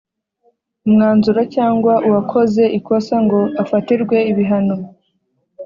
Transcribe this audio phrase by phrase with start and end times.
[0.85, 4.75] umwanzuro cyangwa uwakoze ikosa ngo afatirwe ibihano